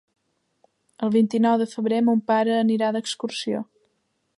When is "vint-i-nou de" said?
1.17-1.69